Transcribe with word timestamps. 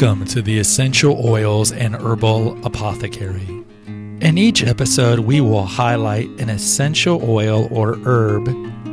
Welcome 0.00 0.26
to 0.26 0.42
the 0.42 0.60
Essential 0.60 1.26
Oils 1.26 1.72
and 1.72 1.96
Herbal 1.96 2.64
Apothecary. 2.64 3.64
In 3.88 4.38
each 4.38 4.62
episode, 4.62 5.18
we 5.18 5.40
will 5.40 5.64
highlight 5.64 6.28
an 6.38 6.48
essential 6.48 7.20
oil 7.28 7.66
or 7.72 7.98
herb 8.04 8.44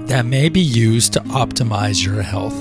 that 0.07 0.25
may 0.25 0.49
be 0.49 0.61
used 0.61 1.13
to 1.13 1.19
optimize 1.19 2.03
your 2.03 2.23
health. 2.23 2.55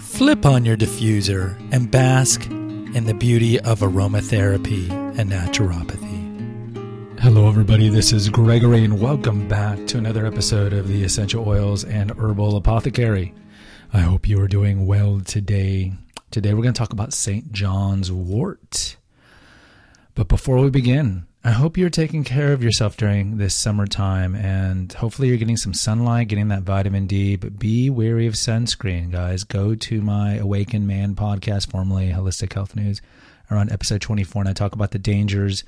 Flip 0.00 0.46
on 0.46 0.64
your 0.64 0.76
diffuser 0.76 1.58
and 1.72 1.90
bask 1.90 2.46
in 2.46 3.06
the 3.06 3.14
beauty 3.14 3.58
of 3.58 3.80
aromatherapy 3.80 4.88
and 5.18 5.32
naturopathy. 5.32 7.18
Hello, 7.18 7.48
everybody. 7.48 7.88
This 7.88 8.12
is 8.12 8.28
Gregory, 8.28 8.84
and 8.84 9.00
welcome 9.00 9.48
back 9.48 9.84
to 9.88 9.98
another 9.98 10.26
episode 10.26 10.72
of 10.72 10.86
the 10.86 11.02
Essential 11.02 11.44
Oils 11.48 11.82
and 11.82 12.12
Herbal 12.12 12.56
Apothecary. 12.56 13.34
I 13.92 13.98
hope 13.98 14.28
you 14.28 14.40
are 14.40 14.46
doing 14.46 14.86
well 14.86 15.20
today. 15.24 15.94
Today 16.34 16.52
we're 16.52 16.62
going 16.62 16.74
to 16.74 16.78
talk 16.78 16.92
about 16.92 17.12
St. 17.12 17.52
John's 17.52 18.10
wort. 18.10 18.96
But 20.16 20.26
before 20.26 20.58
we 20.58 20.68
begin, 20.68 21.28
I 21.44 21.52
hope 21.52 21.76
you're 21.76 21.90
taking 21.90 22.24
care 22.24 22.52
of 22.52 22.60
yourself 22.60 22.96
during 22.96 23.36
this 23.36 23.54
summertime 23.54 24.34
and 24.34 24.92
hopefully 24.92 25.28
you're 25.28 25.36
getting 25.36 25.56
some 25.56 25.72
sunlight, 25.72 26.26
getting 26.26 26.48
that 26.48 26.64
vitamin 26.64 27.06
D, 27.06 27.36
but 27.36 27.60
be 27.60 27.88
wary 27.88 28.26
of 28.26 28.34
sunscreen, 28.34 29.12
guys. 29.12 29.44
Go 29.44 29.76
to 29.76 30.02
my 30.02 30.34
Awakened 30.34 30.88
Man 30.88 31.14
podcast, 31.14 31.70
formerly 31.70 32.10
Holistic 32.10 32.52
Health 32.52 32.74
News, 32.74 33.00
around 33.48 33.70
episode 33.70 34.00
24, 34.00 34.42
and 34.42 34.48
I 34.48 34.54
talk 34.54 34.72
about 34.72 34.90
the 34.90 34.98
dangers 34.98 35.62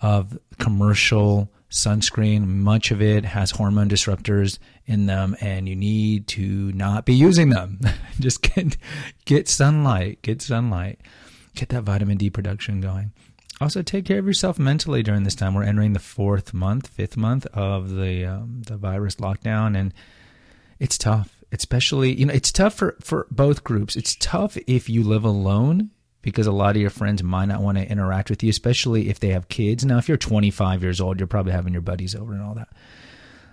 of 0.00 0.36
commercial 0.58 1.48
sunscreen. 1.70 2.46
Much 2.46 2.90
of 2.90 3.02
it 3.02 3.24
has 3.24 3.50
hormone 3.50 3.88
disruptors 3.88 4.58
in 4.86 5.06
them, 5.06 5.36
and 5.40 5.68
you 5.68 5.76
need 5.76 6.26
to 6.28 6.72
not 6.72 7.04
be 7.04 7.14
using 7.14 7.50
them. 7.50 7.80
Just 8.20 8.42
get 8.42 8.76
get 9.24 9.48
sunlight, 9.48 10.22
get 10.22 10.42
sunlight, 10.42 11.00
get 11.54 11.68
that 11.70 11.82
vitamin 11.82 12.16
D 12.16 12.30
production 12.30 12.80
going. 12.80 13.12
Also, 13.60 13.82
take 13.82 14.04
care 14.04 14.20
of 14.20 14.26
yourself 14.26 14.58
mentally 14.58 15.02
during 15.02 15.24
this 15.24 15.34
time. 15.34 15.54
We're 15.54 15.64
entering 15.64 15.92
the 15.92 15.98
fourth 15.98 16.54
month, 16.54 16.86
fifth 16.86 17.16
month 17.16 17.46
of 17.46 17.90
the 17.90 18.24
um, 18.24 18.62
the 18.66 18.76
virus 18.76 19.16
lockdown, 19.16 19.76
and 19.76 19.92
it's 20.78 20.98
tough. 20.98 21.34
Especially, 21.50 22.12
you 22.12 22.26
know, 22.26 22.34
it's 22.34 22.52
tough 22.52 22.74
for 22.74 22.96
for 23.00 23.26
both 23.30 23.64
groups. 23.64 23.96
It's 23.96 24.16
tough 24.16 24.56
if 24.66 24.88
you 24.88 25.02
live 25.02 25.24
alone 25.24 25.90
because 26.28 26.46
a 26.46 26.52
lot 26.52 26.76
of 26.76 26.82
your 26.82 26.90
friends 26.90 27.22
might 27.22 27.46
not 27.46 27.62
want 27.62 27.78
to 27.78 27.90
interact 27.90 28.30
with 28.30 28.42
you, 28.42 28.50
especially 28.50 29.08
if 29.08 29.20
they 29.20 29.28
have 29.28 29.48
kids. 29.48 29.84
Now, 29.84 29.98
if 29.98 30.08
you're 30.08 30.16
25 30.16 30.82
years 30.82 31.00
old, 31.00 31.18
you're 31.18 31.26
probably 31.26 31.52
having 31.52 31.72
your 31.72 31.82
buddies 31.82 32.14
over 32.14 32.32
and 32.32 32.42
all 32.42 32.54
that. 32.54 32.68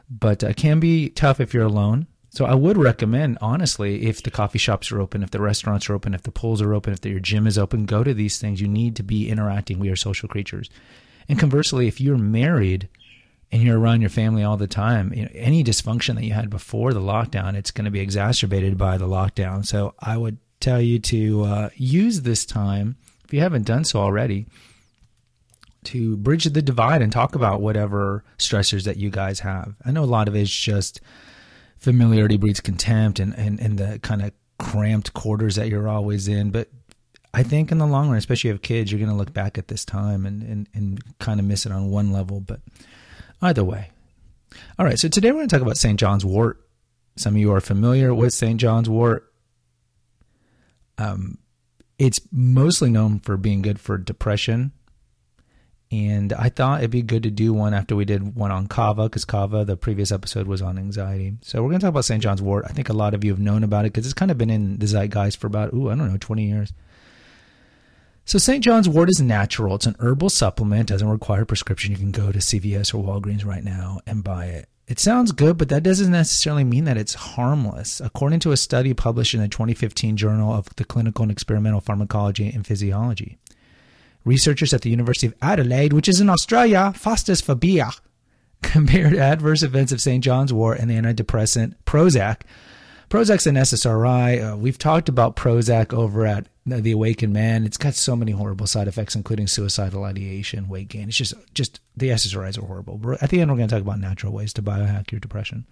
But 0.10 0.44
it 0.44 0.50
uh, 0.50 0.54
can 0.54 0.80
be 0.80 1.10
tough 1.10 1.40
if 1.40 1.54
you're 1.54 1.64
alone. 1.64 2.08
So 2.30 2.46
I 2.46 2.54
would 2.54 2.78
recommend, 2.78 3.38
honestly, 3.40 4.08
if 4.08 4.22
the 4.22 4.30
coffee 4.30 4.60
shops 4.60 4.92
are 4.92 5.00
open, 5.00 5.24
if 5.24 5.32
the 5.32 5.40
restaurants 5.40 5.90
are 5.90 5.94
open, 5.94 6.14
if 6.14 6.24
the 6.24 6.32
pools 6.32 6.62
are 6.62 6.74
open, 6.74 6.92
if 6.92 7.06
your 7.06 7.20
gym 7.20 7.48
is 7.48 7.58
open, 7.58 7.86
go 7.86 8.04
to 8.04 8.14
these 8.14 8.40
things. 8.40 8.60
You 8.60 8.68
need 8.68 8.98
to 8.98 9.04
be 9.04 9.30
interacting. 9.30 9.80
We 9.80 9.90
are 9.90 9.96
social 9.96 10.28
creatures. 10.28 10.70
And 11.30 11.40
conversely, 11.40 11.88
if 11.88 12.02
you're 12.02 12.18
married 12.18 12.90
and 13.52 13.64
you're 13.64 13.80
around 13.80 14.02
your 14.02 14.10
family 14.10 14.44
all 14.44 14.58
the 14.58 14.68
time, 14.68 15.14
you 15.14 15.24
know, 15.24 15.32
any 15.34 15.64
dysfunction 15.64 16.16
that 16.16 16.26
you 16.26 16.34
had 16.34 16.50
before 16.50 16.94
the 16.94 17.00
lockdown, 17.00 17.56
it's 17.56 17.72
going 17.72 17.86
to 17.86 17.92
be 17.92 18.02
exacerbated 18.02 18.78
by 18.78 18.98
the 18.98 19.08
lockdown. 19.08 19.66
So 19.66 19.94
I 20.00 20.18
would 20.18 20.38
tell 20.66 20.82
you 20.82 20.98
to 20.98 21.44
uh, 21.44 21.70
use 21.76 22.22
this 22.22 22.46
time, 22.46 22.98
if 23.24 23.34
you 23.34 23.40
haven't 23.40 23.66
done 23.66 23.84
so 23.84 24.00
already, 24.00 24.48
to 25.84 26.18
bridge 26.18 26.46
the 26.46 26.62
divide 26.62 27.04
and 27.04 27.12
talk 27.12 27.36
about 27.36 27.62
whatever 27.62 28.24
stressors 28.40 28.84
that 28.86 28.98
you 28.98 29.12
guys 29.12 29.42
have. 29.42 29.76
I 29.86 29.92
know 29.92 30.04
a 30.04 30.06
lot 30.06 30.28
of 30.28 30.36
it 30.36 30.42
is 30.42 30.52
just 30.52 31.02
familiarity 31.78 32.38
breeds 32.38 32.62
contempt 32.62 33.20
and, 33.20 33.38
and, 33.38 33.60
and 33.60 33.78
the 33.78 34.00
kind 34.00 34.24
of 34.24 34.32
cramped 34.58 35.14
quarters 35.14 35.56
that 35.56 35.70
you're 35.70 35.88
always 35.88 36.28
in. 36.28 36.50
But 36.50 36.70
I 37.32 37.44
think 37.44 37.72
in 37.72 37.78
the 37.78 37.86
long 37.86 38.08
run, 38.08 38.18
especially 38.18 38.50
if 38.50 38.54
you 38.54 38.56
have 38.56 38.62
kids, 38.64 38.92
you're 38.92 39.00
going 39.00 39.12
to 39.12 39.16
look 39.16 39.34
back 39.34 39.60
at 39.60 39.68
this 39.68 39.86
time 39.86 40.26
and, 40.26 40.42
and, 40.42 40.68
and 40.74 41.20
kind 41.20 41.40
of 41.40 41.46
miss 41.46 41.68
it 41.68 41.72
on 41.72 41.92
one 41.92 42.12
level. 42.12 42.40
But 42.40 42.62
either 43.42 43.64
way. 43.64 43.92
All 44.80 44.86
right, 44.86 44.98
so 44.98 45.10
today 45.10 45.30
we're 45.30 45.40
going 45.40 45.50
to 45.50 45.56
talk 45.56 45.62
about 45.62 45.78
St. 45.78 46.00
John's 46.00 46.26
wort. 46.26 46.60
Some 47.18 47.36
of 47.36 47.40
you 47.40 47.52
are 47.54 47.62
familiar 47.62 48.16
with 48.16 48.34
St. 48.34 48.60
John's 48.60 48.90
wort. 48.90 49.32
Um, 50.98 51.38
it's 51.98 52.20
mostly 52.32 52.90
known 52.90 53.20
for 53.20 53.38
being 53.38 53.62
good 53.62 53.80
for 53.80 53.98
depression. 53.98 54.72
And 55.92 56.34
I 56.34 56.50
thought 56.50 56.80
it'd 56.80 56.92
be 56.92 57.04
good 57.04 57.24
to 57.24 57.32
do 57.32 57.54
one 57.54 57.74
after 57.74 57.96
we 57.96 58.06
did 58.06 58.36
one 58.36 58.52
on 58.52 58.68
kava, 58.68 59.04
because 59.04 59.24
kava, 59.24 59.64
the 59.64 59.78
previous 59.78 60.12
episode 60.12 60.48
was 60.48 60.62
on 60.62 60.78
anxiety. 60.78 61.38
So 61.42 61.62
we're 61.62 61.70
going 61.70 61.80
to 61.80 61.86
talk 61.86 61.92
about 61.92 62.06
St. 62.06 62.22
John's 62.22 62.42
wort. 62.42 62.66
I 62.68 62.74
think 62.74 62.90
a 62.90 62.94
lot 62.94 63.14
of 63.14 63.24
you 63.24 63.32
have 63.32 63.40
known 63.40 63.64
about 63.64 63.86
it 63.86 63.94
because 63.94 64.06
it's 64.06 64.14
kind 64.14 64.32
of 64.32 64.38
been 64.38 64.50
in 64.50 64.80
the 64.80 64.88
zeitgeist 64.88 65.38
for 65.38 65.48
about, 65.48 65.74
ooh, 65.74 65.90
I 65.90 65.96
don't 65.96 66.12
know, 66.12 66.18
20 66.18 66.44
years. 66.44 66.74
So 68.26 68.40
St. 68.40 68.64
John's 68.64 68.90
wort 68.90 69.10
is 69.10 69.22
natural. 69.22 69.76
It's 69.76 69.86
an 69.86 69.96
herbal 70.00 70.32
supplement, 70.32 70.90
doesn't 70.90 71.08
require 71.08 71.46
prescription. 71.46 71.92
You 71.92 71.98
can 71.98 72.12
go 72.12 72.32
to 72.32 72.40
CVS 72.40 72.94
or 72.94 73.04
Walgreens 73.04 73.46
right 73.46 73.64
now 73.64 74.02
and 74.08 74.24
buy 74.24 74.48
it. 74.48 74.68
It 74.88 75.00
sounds 75.00 75.32
good, 75.32 75.58
but 75.58 75.70
that 75.70 75.82
doesn't 75.82 76.12
necessarily 76.12 76.64
mean 76.64 76.84
that 76.86 76.98
it's 76.98 77.16
harmless. 77.16 78.00
According 78.00 78.40
to 78.42 78.52
a 78.52 78.58
study 78.58 78.94
published 78.94 79.34
in 79.34 79.42
the 79.42 79.48
2015 79.48 80.16
Journal 80.16 80.54
of 80.54 80.68
the 80.76 80.86
Clinical 80.86 81.24
and 81.24 81.32
Experimental 81.32 81.82
Pharmacology 81.82 82.50
and 82.50 82.68
Physiology, 82.68 83.40
researchers 84.26 84.74
at 84.74 84.82
the 84.82 84.92
University 84.92 85.26
of 85.26 85.34
Adelaide, 85.42 85.94
which 85.94 86.08
is 86.08 86.22
in 86.22 86.30
Australia, 86.30 86.94
for 86.96 87.16
compared 88.62 89.16
adverse 89.16 89.64
events 89.64 89.92
of 89.92 90.02
St. 90.02 90.24
John's 90.24 90.54
wort 90.54 90.80
and 90.80 90.90
the 90.90 90.96
antidepressant 90.96 91.74
Prozac. 91.86 92.42
Prozac's 93.10 93.48
an 93.48 93.56
SSRI. 93.56 94.54
Uh, 94.54 94.58
we've 94.58 94.78
talked 94.78 95.10
about 95.10 95.36
Prozac 95.36 95.94
over 95.94 96.26
at 96.26 96.48
the 96.66 96.92
Awakened 96.92 97.34
Man. 97.34 97.66
It's 97.66 97.78
got 97.78 97.94
so 97.94 98.16
many 98.16 98.32
horrible 98.32 98.68
side 98.68 98.88
effects, 98.88 99.16
including 99.16 99.48
suicidal 99.48 100.04
ideation, 100.04 100.68
weight 100.68 100.88
gain. 100.88 101.08
It's 101.08 101.18
just, 101.18 101.34
just 101.54 101.80
the 101.96 102.10
SSRIs 102.10 102.58
are 102.58 102.66
horrible. 102.66 103.00
At 103.22 103.30
the 103.30 103.40
end, 103.40 103.52
we're 103.52 103.58
going 103.58 103.70
to 103.70 103.76
talk 103.76 103.84
about 103.84 104.00
natural 104.00 104.34
ways 104.34 104.54
to 104.54 104.62
biohack 104.62 105.12
your 105.12 105.20
depression. 105.20 105.66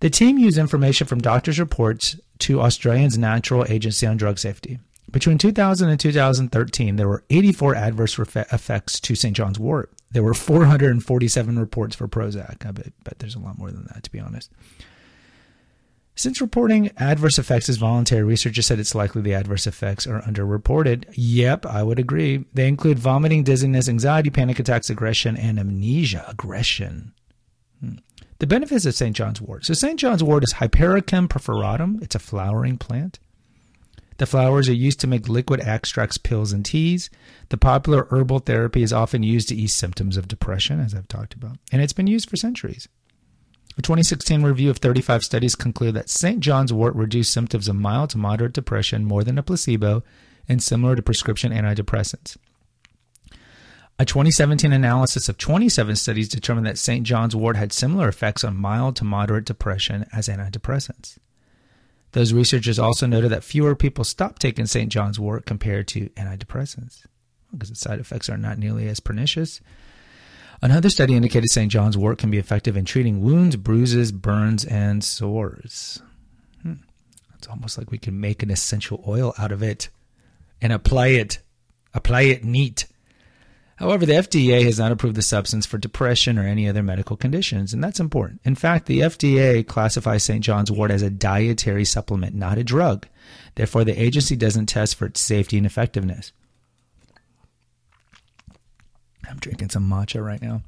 The 0.00 0.10
team 0.10 0.38
used 0.38 0.58
information 0.58 1.06
from 1.06 1.20
doctors' 1.20 1.58
reports 1.58 2.16
to 2.40 2.60
Australia's 2.60 3.18
natural 3.18 3.64
Agency 3.68 4.06
on 4.06 4.16
Drug 4.16 4.38
Safety. 4.38 4.78
Between 5.10 5.38
2000 5.38 5.88
and 5.88 5.98
2013, 5.98 6.96
there 6.96 7.08
were 7.08 7.24
84 7.30 7.74
adverse 7.74 8.18
effects 8.18 9.00
to 9.00 9.14
St. 9.14 9.34
John's 9.34 9.58
wort. 9.58 9.90
There 10.10 10.22
were 10.22 10.34
447 10.34 11.58
reports 11.58 11.96
for 11.96 12.06
Prozac. 12.08 12.66
I 12.66 12.72
bet, 12.72 12.92
bet 13.04 13.18
there's 13.18 13.34
a 13.34 13.40
lot 13.40 13.58
more 13.58 13.70
than 13.70 13.88
that, 13.92 14.02
to 14.04 14.12
be 14.12 14.20
honest. 14.20 14.50
Since 16.18 16.40
reporting 16.40 16.90
adverse 16.96 17.38
effects 17.38 17.68
is 17.68 17.76
voluntary, 17.76 18.24
researchers 18.24 18.66
said 18.66 18.80
it's 18.80 18.96
likely 18.96 19.22
the 19.22 19.34
adverse 19.34 19.68
effects 19.68 20.04
are 20.04 20.20
underreported. 20.22 21.04
Yep, 21.12 21.64
I 21.64 21.84
would 21.84 22.00
agree. 22.00 22.44
They 22.52 22.66
include 22.66 22.98
vomiting, 22.98 23.44
dizziness, 23.44 23.88
anxiety, 23.88 24.28
panic 24.28 24.58
attacks, 24.58 24.90
aggression, 24.90 25.36
and 25.36 25.60
amnesia. 25.60 26.24
Aggression. 26.26 27.12
Hmm. 27.78 27.98
The 28.40 28.48
benefits 28.48 28.84
of 28.84 28.96
St. 28.96 29.14
John's 29.14 29.40
wort. 29.40 29.64
So, 29.64 29.74
St. 29.74 29.96
John's 29.96 30.24
wort 30.24 30.42
is 30.42 30.54
Hypericum 30.54 31.28
perforatum. 31.28 32.02
It's 32.02 32.16
a 32.16 32.18
flowering 32.18 32.78
plant. 32.78 33.20
The 34.16 34.26
flowers 34.26 34.68
are 34.68 34.74
used 34.74 34.98
to 34.98 35.06
make 35.06 35.28
liquid 35.28 35.60
extracts, 35.60 36.18
pills, 36.18 36.50
and 36.50 36.64
teas. 36.64 37.10
The 37.50 37.56
popular 37.56 38.08
herbal 38.10 38.40
therapy 38.40 38.82
is 38.82 38.92
often 38.92 39.22
used 39.22 39.50
to 39.50 39.54
ease 39.54 39.72
symptoms 39.72 40.16
of 40.16 40.26
depression, 40.26 40.80
as 40.80 40.96
I've 40.96 41.06
talked 41.06 41.34
about, 41.34 41.58
and 41.70 41.80
it's 41.80 41.92
been 41.92 42.08
used 42.08 42.28
for 42.28 42.36
centuries. 42.36 42.88
A 43.78 43.82
2016 43.82 44.42
review 44.42 44.70
of 44.70 44.78
35 44.78 45.22
studies 45.22 45.54
concluded 45.54 45.94
that 45.94 46.10
St. 46.10 46.40
John's 46.40 46.72
wort 46.72 46.96
reduced 46.96 47.32
symptoms 47.32 47.68
of 47.68 47.76
mild 47.76 48.10
to 48.10 48.18
moderate 48.18 48.52
depression 48.52 49.04
more 49.04 49.22
than 49.22 49.38
a 49.38 49.42
placebo 49.42 50.02
and 50.48 50.60
similar 50.60 50.96
to 50.96 51.02
prescription 51.02 51.52
antidepressants. 51.52 52.36
A 54.00 54.04
2017 54.04 54.72
analysis 54.72 55.28
of 55.28 55.38
27 55.38 55.94
studies 55.94 56.28
determined 56.28 56.66
that 56.66 56.76
St. 56.78 57.06
John's 57.06 57.36
wort 57.36 57.56
had 57.56 57.72
similar 57.72 58.08
effects 58.08 58.42
on 58.42 58.56
mild 58.56 58.96
to 58.96 59.04
moderate 59.04 59.44
depression 59.44 60.06
as 60.12 60.28
antidepressants. 60.28 61.18
Those 62.12 62.32
researchers 62.32 62.80
also 62.80 63.06
noted 63.06 63.30
that 63.30 63.44
fewer 63.44 63.76
people 63.76 64.02
stopped 64.02 64.42
taking 64.42 64.66
St. 64.66 64.90
John's 64.90 65.20
wort 65.20 65.46
compared 65.46 65.86
to 65.88 66.08
antidepressants 66.10 67.04
because 67.52 67.68
the 67.68 67.76
side 67.76 68.00
effects 68.00 68.28
are 68.28 68.36
not 68.36 68.58
nearly 68.58 68.88
as 68.88 68.98
pernicious. 68.98 69.60
Another 70.60 70.90
study 70.90 71.14
indicated 71.14 71.50
St. 71.50 71.70
John's 71.70 71.96
wort 71.96 72.18
can 72.18 72.30
be 72.30 72.38
effective 72.38 72.76
in 72.76 72.84
treating 72.84 73.20
wounds, 73.20 73.54
bruises, 73.56 74.10
burns, 74.10 74.64
and 74.64 75.04
sores. 75.04 76.02
Hmm. 76.62 76.74
It's 77.36 77.46
almost 77.46 77.78
like 77.78 77.92
we 77.92 77.98
can 77.98 78.20
make 78.20 78.42
an 78.42 78.50
essential 78.50 79.04
oil 79.06 79.34
out 79.38 79.52
of 79.52 79.62
it 79.62 79.88
and 80.60 80.72
apply 80.72 81.08
it, 81.08 81.38
apply 81.94 82.22
it 82.22 82.44
neat. 82.44 82.86
However, 83.76 84.04
the 84.04 84.14
FDA 84.14 84.64
has 84.64 84.80
not 84.80 84.90
approved 84.90 85.14
the 85.14 85.22
substance 85.22 85.64
for 85.64 85.78
depression 85.78 86.36
or 86.36 86.42
any 86.42 86.68
other 86.68 86.82
medical 86.82 87.16
conditions, 87.16 87.72
and 87.72 87.82
that's 87.82 88.00
important. 88.00 88.40
In 88.44 88.56
fact, 88.56 88.86
the 88.86 89.00
FDA 89.00 89.64
classifies 89.64 90.24
St. 90.24 90.42
John's 90.42 90.72
wort 90.72 90.90
as 90.90 91.02
a 91.02 91.10
dietary 91.10 91.84
supplement, 91.84 92.34
not 92.34 92.58
a 92.58 92.64
drug. 92.64 93.06
Therefore, 93.54 93.84
the 93.84 94.00
agency 94.00 94.34
doesn't 94.34 94.66
test 94.66 94.96
for 94.96 95.06
its 95.06 95.20
safety 95.20 95.56
and 95.56 95.66
effectiveness. 95.66 96.32
I'm 99.28 99.38
drinking 99.38 99.70
some 99.70 99.88
matcha 99.88 100.24
right 100.24 100.40
now. 100.40 100.62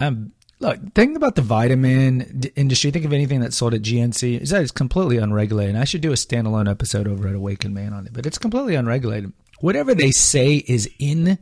Um, 0.00 0.32
look, 0.60 0.78
think 0.94 1.16
about 1.16 1.34
the 1.36 1.42
vitamin 1.42 2.50
industry. 2.56 2.90
Think 2.90 3.04
of 3.04 3.12
anything 3.12 3.40
that's 3.40 3.56
sold 3.56 3.74
at 3.74 3.82
GNC. 3.82 4.40
Is 4.40 4.50
that 4.50 4.62
it's 4.62 4.70
completely 4.72 5.16
unregulated. 5.18 5.76
I 5.76 5.84
should 5.84 6.00
do 6.00 6.12
a 6.12 6.16
standalone 6.16 6.70
episode 6.70 7.06
over 7.08 7.28
at 7.28 7.34
Awakened 7.34 7.74
Man 7.74 7.92
on 7.92 8.06
it, 8.06 8.12
but 8.12 8.26
it's 8.26 8.38
completely 8.38 8.74
unregulated. 8.74 9.32
whatever 9.60 9.94
they 9.94 10.10
say 10.10 10.56
is 10.66 10.90
in 10.98 11.38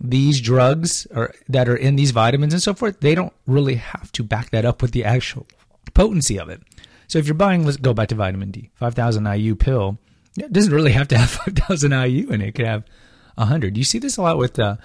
these 0.00 0.40
drugs 0.40 1.06
or 1.14 1.34
that 1.48 1.68
are 1.68 1.76
in 1.76 1.96
these 1.96 2.10
vitamins 2.12 2.52
and 2.52 2.62
so 2.62 2.74
forth, 2.74 3.00
they 3.00 3.14
don't 3.14 3.32
really 3.46 3.74
have 3.76 4.12
to 4.12 4.22
back 4.22 4.50
that 4.50 4.64
up 4.64 4.80
with 4.82 4.92
the 4.92 5.04
actual 5.04 5.46
potency 5.94 6.38
of 6.38 6.48
it. 6.48 6.62
So 7.08 7.18
if 7.18 7.26
you're 7.26 7.34
buying, 7.34 7.64
let's 7.64 7.78
go 7.78 7.94
back 7.94 8.08
to 8.08 8.14
vitamin 8.14 8.50
D, 8.50 8.70
5,000 8.74 9.24
IU 9.24 9.56
pill, 9.56 9.98
it 10.36 10.52
doesn't 10.52 10.72
really 10.72 10.92
have 10.92 11.08
to 11.08 11.18
have 11.18 11.30
5,000 11.46 11.90
IU 11.90 12.28
in 12.28 12.42
it. 12.42 12.48
It 12.48 12.54
could 12.54 12.66
have 12.66 12.84
100. 13.36 13.76
You 13.76 13.84
see 13.84 13.98
this 13.98 14.18
a 14.18 14.22
lot 14.22 14.36
with 14.36 14.58
uh, 14.58 14.76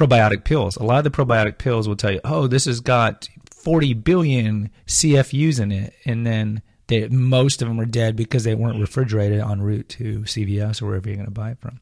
probiotic 0.00 0.44
pills. 0.44 0.76
A 0.76 0.82
lot 0.82 1.04
of 1.04 1.04
the 1.04 1.10
probiotic 1.10 1.58
pills 1.58 1.86
will 1.86 1.96
tell 1.96 2.12
you, 2.12 2.20
oh, 2.24 2.46
this 2.46 2.64
has 2.64 2.80
got 2.80 3.28
40 3.50 3.94
billion 3.94 4.70
CFUs 4.86 5.60
in 5.60 5.72
it. 5.72 5.94
And 6.04 6.26
then 6.26 6.62
they, 6.86 7.08
most 7.08 7.60
of 7.60 7.68
them 7.68 7.80
are 7.80 7.86
dead 7.86 8.16
because 8.16 8.44
they 8.44 8.54
weren't 8.54 8.80
refrigerated 8.80 9.40
en 9.40 9.60
route 9.60 9.88
to 9.90 10.20
CVS 10.20 10.80
or 10.80 10.86
wherever 10.86 11.08
you're 11.08 11.16
going 11.16 11.26
to 11.26 11.32
buy 11.32 11.50
it 11.50 11.60
from. 11.60 11.80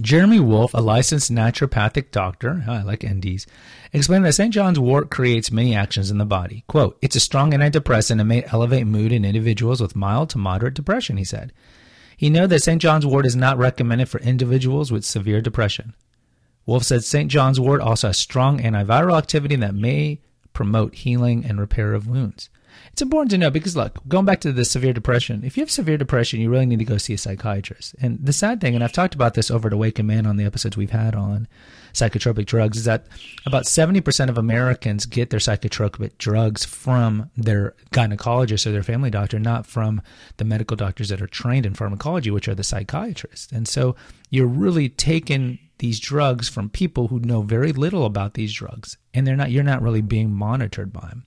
Jeremy 0.00 0.40
Wolf, 0.40 0.72
a 0.72 0.80
licensed 0.80 1.30
naturopathic 1.30 2.10
doctor, 2.12 2.64
I 2.66 2.82
like 2.82 3.00
NDs, 3.00 3.44
explained 3.92 4.24
that 4.24 4.32
St. 4.32 4.52
John's 4.52 4.78
wort 4.78 5.10
creates 5.10 5.52
many 5.52 5.74
actions 5.74 6.10
in 6.10 6.16
the 6.16 6.24
body. 6.24 6.64
Quote, 6.66 6.96
it's 7.02 7.14
a 7.14 7.20
strong 7.20 7.52
antidepressant 7.52 8.18
and 8.18 8.28
may 8.28 8.42
elevate 8.44 8.86
mood 8.86 9.12
in 9.12 9.24
individuals 9.24 9.82
with 9.82 9.94
mild 9.94 10.30
to 10.30 10.38
moderate 10.38 10.72
depression, 10.72 11.18
he 11.18 11.24
said. 11.24 11.52
He 12.16 12.30
noted 12.30 12.50
that 12.50 12.62
St. 12.62 12.80
John's 12.80 13.04
wort 13.04 13.26
is 13.26 13.36
not 13.36 13.58
recommended 13.58 14.08
for 14.08 14.18
individuals 14.20 14.90
with 14.90 15.04
severe 15.04 15.42
depression. 15.42 15.92
Wolf 16.66 16.84
said 16.84 17.04
St. 17.04 17.30
John's 17.30 17.60
wort 17.60 17.80
also 17.80 18.08
has 18.08 18.18
strong 18.18 18.60
antiviral 18.60 19.18
activity 19.18 19.56
that 19.56 19.74
may 19.74 20.20
promote 20.52 20.94
healing 20.94 21.44
and 21.44 21.58
repair 21.58 21.94
of 21.94 22.06
wounds. 22.06 22.50
It's 22.92 23.02
important 23.02 23.30
to 23.30 23.38
know 23.38 23.50
because 23.50 23.76
look, 23.76 24.00
going 24.08 24.24
back 24.24 24.40
to 24.40 24.52
the 24.52 24.64
severe 24.64 24.92
depression, 24.92 25.42
if 25.44 25.56
you 25.56 25.62
have 25.62 25.70
severe 25.70 25.96
depression, 25.96 26.40
you 26.40 26.50
really 26.50 26.66
need 26.66 26.78
to 26.78 26.84
go 26.84 26.98
see 26.98 27.14
a 27.14 27.18
psychiatrist. 27.18 27.94
And 28.00 28.18
the 28.24 28.32
sad 28.32 28.60
thing, 28.60 28.74
and 28.74 28.82
I've 28.84 28.92
talked 28.92 29.14
about 29.14 29.34
this 29.34 29.50
over 29.50 29.68
at 29.68 29.72
Awaken 29.72 30.06
Man 30.06 30.26
on 30.26 30.36
the 30.36 30.44
episodes 30.44 30.76
we've 30.76 30.90
had 30.90 31.14
on 31.14 31.48
psychotropic 31.92 32.46
drugs, 32.46 32.78
is 32.78 32.84
that 32.84 33.06
about 33.46 33.64
70% 33.64 34.28
of 34.28 34.38
Americans 34.38 35.06
get 35.06 35.30
their 35.30 35.40
psychotropic 35.40 36.18
drugs 36.18 36.64
from 36.64 37.30
their 37.36 37.74
gynecologist 37.92 38.66
or 38.66 38.72
their 38.72 38.82
family 38.82 39.10
doctor, 39.10 39.38
not 39.38 39.66
from 39.66 40.00
the 40.36 40.44
medical 40.44 40.76
doctors 40.76 41.08
that 41.08 41.22
are 41.22 41.26
trained 41.26 41.66
in 41.66 41.74
pharmacology, 41.74 42.30
which 42.30 42.48
are 42.48 42.54
the 42.54 42.64
psychiatrists. 42.64 43.52
And 43.52 43.68
so 43.68 43.96
you're 44.30 44.46
really 44.46 44.88
taking 44.88 45.58
these 45.82 45.98
drugs 45.98 46.48
from 46.48 46.70
people 46.70 47.08
who 47.08 47.18
know 47.18 47.42
very 47.42 47.72
little 47.72 48.06
about 48.06 48.34
these 48.34 48.52
drugs 48.52 48.96
and 49.12 49.26
they're 49.26 49.34
not 49.34 49.50
you're 49.50 49.64
not 49.64 49.82
really 49.82 50.00
being 50.00 50.32
monitored 50.32 50.92
by 50.92 51.08
them. 51.08 51.26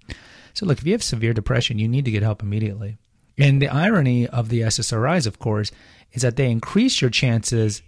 So, 0.54 0.66
look, 0.66 0.78
if 0.78 0.86
you 0.86 0.94
have 0.94 1.04
severe 1.04 1.34
depression, 1.34 1.78
you 1.78 1.90
need 1.90 2.06
to 2.06 2.12
get 2.12 2.24
help 2.24 2.42
immediately. 2.42 2.98
And 3.38 3.62
the 3.62 3.68
irony 3.68 4.26
of 4.26 4.48
the 4.48 4.62
SSRIs, 4.62 5.28
of 5.28 5.40
course, 5.40 5.74
is 6.14 6.22
that 6.22 6.38
they 6.38 6.50
increase 6.50 7.02
your 7.02 7.10
chances 7.10 7.82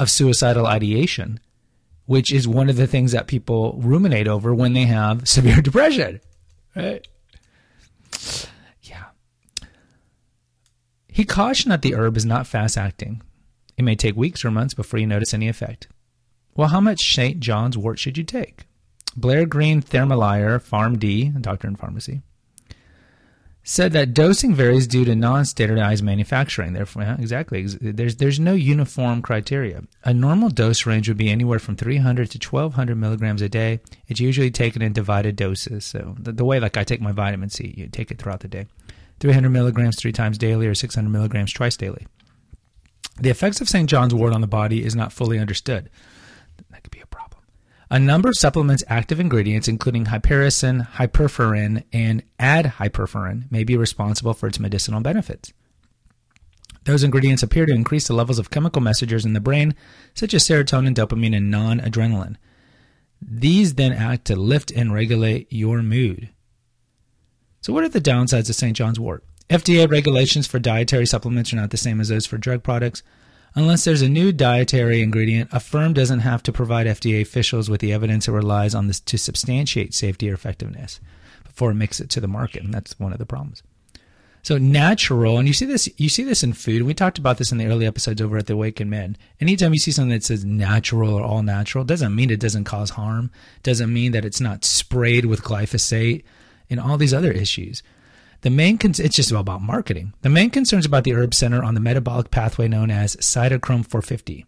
of 0.00 0.10
suicidal 0.10 0.66
ideation, 0.66 1.38
which 2.06 2.32
is 2.32 2.48
one 2.48 2.68
of 2.68 2.74
the 2.74 2.88
things 2.88 3.12
that 3.12 3.28
people 3.28 3.78
ruminate 3.80 4.26
over 4.26 4.52
when 4.52 4.72
they 4.72 4.86
have 4.86 5.28
severe 5.36 5.62
depression. 5.62 6.20
Right? 6.74 7.06
Yeah. 8.82 9.04
He 11.06 11.24
cautioned 11.24 11.70
that 11.70 11.82
the 11.82 11.94
herb 11.94 12.16
is 12.16 12.26
not 12.26 12.48
fast 12.48 12.76
acting. 12.76 13.22
It 13.76 13.84
may 13.84 13.94
take 13.94 14.16
weeks 14.16 14.44
or 14.44 14.50
months 14.50 14.74
before 14.74 14.98
you 14.98 15.06
notice 15.06 15.32
any 15.32 15.46
effect. 15.46 15.86
Well, 16.58 16.68
how 16.68 16.80
much 16.80 17.14
St. 17.14 17.38
John's 17.38 17.78
wort 17.78 18.00
should 18.00 18.18
you 18.18 18.24
take? 18.24 18.66
Blair 19.16 19.46
Green 19.46 19.80
Thermalire, 19.80 20.58
PharmD, 20.58 21.40
doctor 21.40 21.68
in 21.68 21.76
pharmacy, 21.76 22.20
said 23.62 23.92
that 23.92 24.12
dosing 24.12 24.56
varies 24.56 24.88
due 24.88 25.04
to 25.04 25.14
non-standardized 25.14 26.02
manufacturing. 26.02 26.72
Therefore, 26.72 27.02
yeah, 27.02 27.16
exactly, 27.16 27.64
there's 27.64 28.16
there's 28.16 28.40
no 28.40 28.54
uniform 28.54 29.22
criteria. 29.22 29.84
A 30.02 30.12
normal 30.12 30.48
dose 30.48 30.84
range 30.84 31.06
would 31.06 31.16
be 31.16 31.30
anywhere 31.30 31.60
from 31.60 31.76
300 31.76 32.28
to 32.32 32.44
1200 32.44 32.96
milligrams 32.96 33.40
a 33.40 33.48
day. 33.48 33.78
It's 34.08 34.18
usually 34.18 34.50
taken 34.50 34.82
in 34.82 34.92
divided 34.92 35.36
doses. 35.36 35.84
So 35.84 36.16
the, 36.18 36.32
the 36.32 36.44
way 36.44 36.58
like 36.58 36.76
I 36.76 36.82
take 36.82 37.00
my 37.00 37.12
vitamin 37.12 37.50
C, 37.50 37.72
you 37.76 37.86
take 37.86 38.10
it 38.10 38.18
throughout 38.18 38.40
the 38.40 38.48
day. 38.48 38.66
300 39.20 39.48
milligrams 39.50 39.94
three 39.94 40.10
times 40.10 40.38
daily 40.38 40.66
or 40.66 40.74
600 40.74 41.08
milligrams 41.08 41.52
twice 41.52 41.76
daily. 41.76 42.08
The 43.20 43.30
effects 43.30 43.60
of 43.60 43.68
St. 43.68 43.88
John's 43.88 44.12
wort 44.12 44.32
on 44.32 44.40
the 44.40 44.48
body 44.48 44.84
is 44.84 44.96
not 44.96 45.12
fully 45.12 45.38
understood. 45.38 45.88
That 46.78 46.84
could 46.84 46.92
be 46.92 47.00
a 47.00 47.06
problem. 47.06 47.42
A 47.90 47.98
number 47.98 48.28
of 48.28 48.36
supplements' 48.36 48.84
active 48.86 49.18
ingredients, 49.18 49.66
including 49.66 50.04
hypericin, 50.04 50.88
hyperforin, 50.88 51.82
and 51.92 52.22
adhyperforin, 52.38 53.50
may 53.50 53.64
be 53.64 53.76
responsible 53.76 54.32
for 54.32 54.46
its 54.46 54.60
medicinal 54.60 55.00
benefits. 55.00 55.52
Those 56.84 57.02
ingredients 57.02 57.42
appear 57.42 57.66
to 57.66 57.74
increase 57.74 58.06
the 58.06 58.14
levels 58.14 58.38
of 58.38 58.52
chemical 58.52 58.80
messengers 58.80 59.26
in 59.26 59.32
the 59.32 59.40
brain, 59.40 59.74
such 60.14 60.32
as 60.34 60.46
serotonin, 60.46 60.94
dopamine, 60.94 61.36
and 61.36 61.52
noradrenaline. 61.52 62.36
These 63.20 63.74
then 63.74 63.92
act 63.92 64.26
to 64.26 64.36
lift 64.36 64.70
and 64.70 64.94
regulate 64.94 65.52
your 65.52 65.82
mood. 65.82 66.28
So, 67.60 67.72
what 67.72 67.82
are 67.82 67.88
the 67.88 68.00
downsides 68.00 68.48
of 68.48 68.54
St. 68.54 68.76
John's 68.76 69.00
wort? 69.00 69.24
FDA 69.50 69.90
regulations 69.90 70.46
for 70.46 70.60
dietary 70.60 71.06
supplements 71.06 71.52
are 71.52 71.56
not 71.56 71.70
the 71.70 71.76
same 71.76 72.00
as 72.00 72.08
those 72.08 72.26
for 72.26 72.38
drug 72.38 72.62
products. 72.62 73.02
Unless 73.58 73.82
there's 73.82 74.02
a 74.02 74.08
new 74.08 74.30
dietary 74.30 75.02
ingredient, 75.02 75.50
a 75.52 75.58
firm 75.58 75.92
doesn't 75.92 76.20
have 76.20 76.44
to 76.44 76.52
provide 76.52 76.86
FDA 76.86 77.20
officials 77.20 77.68
with 77.68 77.80
the 77.80 77.92
evidence 77.92 78.28
it 78.28 78.30
relies 78.30 78.72
on 78.72 78.86
this 78.86 79.00
to 79.00 79.18
substantiate 79.18 79.92
safety 79.92 80.30
or 80.30 80.34
effectiveness 80.34 81.00
before 81.42 81.72
it 81.72 81.74
makes 81.74 81.98
it 81.98 82.08
to 82.10 82.20
the 82.20 82.28
market. 82.28 82.62
And 82.62 82.72
that's 82.72 82.96
one 83.00 83.12
of 83.12 83.18
the 83.18 83.26
problems. 83.26 83.64
So 84.42 84.58
natural, 84.58 85.38
and 85.38 85.48
you 85.48 85.54
see 85.54 85.66
this, 85.66 85.88
you 85.96 86.08
see 86.08 86.22
this 86.22 86.44
in 86.44 86.52
food. 86.52 86.82
We 86.82 86.94
talked 86.94 87.18
about 87.18 87.38
this 87.38 87.50
in 87.50 87.58
the 87.58 87.66
early 87.66 87.84
episodes 87.84 88.22
over 88.22 88.38
at 88.38 88.46
the 88.46 88.52
Awakened 88.52 88.90
Man. 88.90 89.16
Anytime 89.40 89.72
you 89.72 89.80
see 89.80 89.90
something 89.90 90.10
that 90.10 90.22
says 90.22 90.44
natural 90.44 91.12
or 91.12 91.24
all 91.24 91.42
natural, 91.42 91.82
doesn't 91.82 92.14
mean 92.14 92.30
it 92.30 92.38
doesn't 92.38 92.62
cause 92.62 92.90
harm. 92.90 93.28
Doesn't 93.64 93.92
mean 93.92 94.12
that 94.12 94.24
it's 94.24 94.40
not 94.40 94.64
sprayed 94.64 95.24
with 95.24 95.42
glyphosate 95.42 96.22
and 96.70 96.78
all 96.78 96.96
these 96.96 97.12
other 97.12 97.32
issues. 97.32 97.82
The 98.42 98.50
main 98.50 98.78
con- 98.78 98.92
it's 98.98 99.16
just 99.16 99.32
about 99.32 99.62
marketing. 99.62 100.12
The 100.22 100.28
main 100.28 100.50
concerns 100.50 100.86
about 100.86 101.04
the 101.04 101.14
herb 101.14 101.34
center 101.34 101.62
on 101.62 101.74
the 101.74 101.80
metabolic 101.80 102.30
pathway 102.30 102.68
known 102.68 102.90
as 102.90 103.16
cytochrome 103.16 103.84
450. 103.84 104.46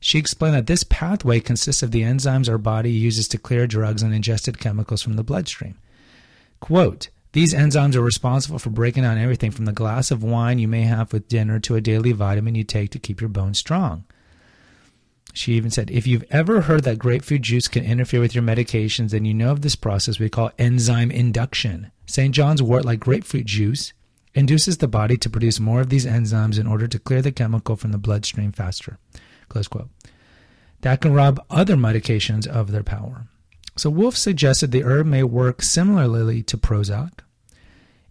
She 0.00 0.18
explained 0.18 0.54
that 0.54 0.66
this 0.66 0.84
pathway 0.84 1.40
consists 1.40 1.82
of 1.82 1.92
the 1.92 2.02
enzymes 2.02 2.48
our 2.48 2.58
body 2.58 2.90
uses 2.90 3.28
to 3.28 3.38
clear 3.38 3.66
drugs 3.66 4.02
and 4.02 4.12
ingested 4.12 4.58
chemicals 4.58 5.00
from 5.00 5.14
the 5.14 5.22
bloodstream. 5.22 5.78
Quote, 6.60 7.08
these 7.32 7.54
enzymes 7.54 7.94
are 7.94 8.02
responsible 8.02 8.58
for 8.58 8.70
breaking 8.70 9.04
down 9.04 9.16
everything 9.16 9.50
from 9.50 9.64
the 9.64 9.72
glass 9.72 10.10
of 10.10 10.22
wine 10.22 10.58
you 10.58 10.68
may 10.68 10.82
have 10.82 11.12
with 11.12 11.28
dinner 11.28 11.58
to 11.60 11.76
a 11.76 11.80
daily 11.80 12.12
vitamin 12.12 12.54
you 12.54 12.64
take 12.64 12.90
to 12.90 12.98
keep 12.98 13.20
your 13.20 13.28
bones 13.30 13.58
strong. 13.58 14.04
She 15.32 15.54
even 15.54 15.70
said, 15.70 15.90
if 15.90 16.06
you've 16.06 16.24
ever 16.30 16.62
heard 16.62 16.84
that 16.84 16.98
grapefruit 16.98 17.40
juice 17.40 17.68
can 17.68 17.84
interfere 17.84 18.20
with 18.20 18.34
your 18.34 18.44
medications, 18.44 19.10
then 19.10 19.24
you 19.24 19.32
know 19.32 19.50
of 19.50 19.62
this 19.62 19.76
process 19.76 20.18
we 20.18 20.28
call 20.28 20.50
enzyme 20.58 21.10
induction. 21.10 21.90
St. 22.12 22.34
John's 22.34 22.62
wort, 22.62 22.84
like 22.84 23.00
grapefruit 23.00 23.46
juice, 23.46 23.94
induces 24.34 24.76
the 24.76 24.86
body 24.86 25.16
to 25.16 25.30
produce 25.30 25.58
more 25.58 25.80
of 25.80 25.88
these 25.88 26.04
enzymes 26.04 26.60
in 26.60 26.66
order 26.66 26.86
to 26.86 26.98
clear 26.98 27.22
the 27.22 27.32
chemical 27.32 27.74
from 27.74 27.90
the 27.90 27.96
bloodstream 27.96 28.52
faster. 28.52 28.98
Close 29.48 29.66
quote. 29.66 29.88
That 30.82 31.00
can 31.00 31.14
rob 31.14 31.42
other 31.48 31.74
medications 31.74 32.46
of 32.46 32.70
their 32.70 32.82
power. 32.82 33.28
So 33.78 33.88
Wolf 33.88 34.14
suggested 34.14 34.72
the 34.72 34.84
herb 34.84 35.06
may 35.06 35.22
work 35.22 35.62
similarly 35.62 36.42
to 36.42 36.58
Prozac. 36.58 37.20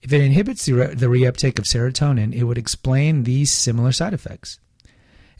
If 0.01 0.11
it 0.11 0.21
inhibits 0.21 0.65
the, 0.65 0.73
re- 0.73 0.95
the 0.95 1.05
reuptake 1.05 1.59
of 1.59 1.65
serotonin, 1.65 2.33
it 2.33 2.45
would 2.45 2.57
explain 2.57 3.21
these 3.21 3.51
similar 3.51 3.91
side 3.91 4.15
effects. 4.15 4.57